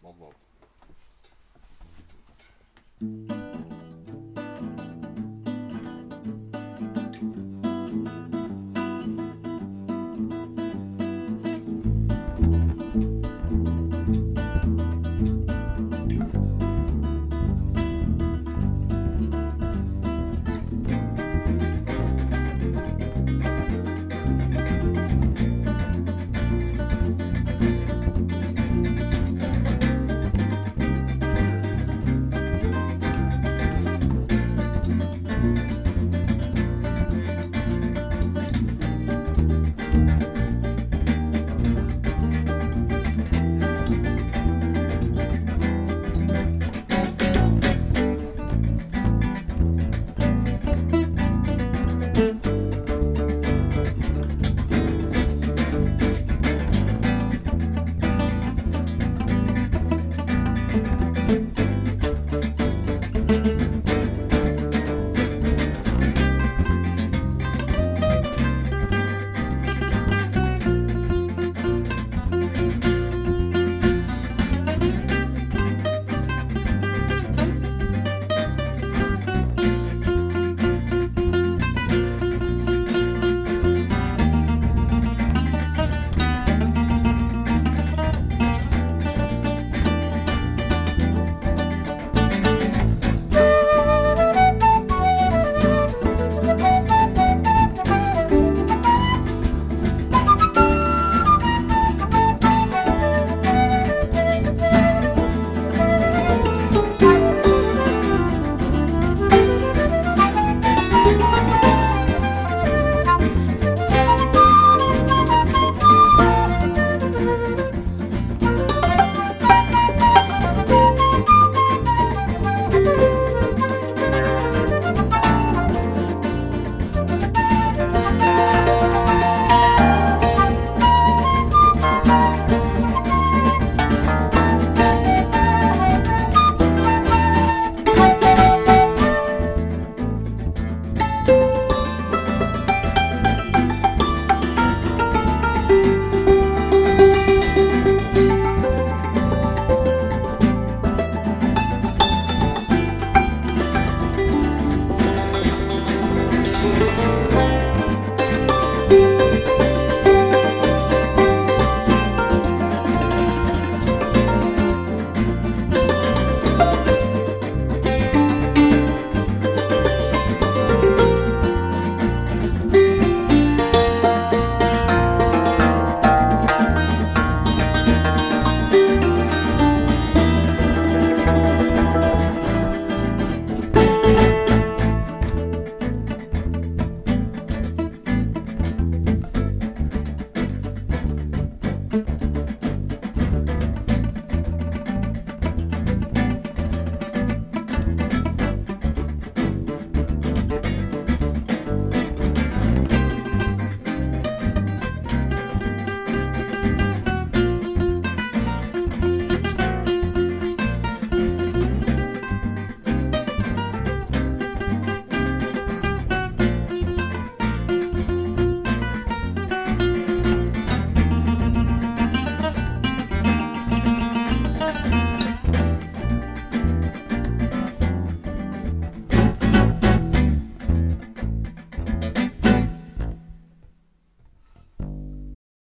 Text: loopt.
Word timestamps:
loopt. 0.00 0.36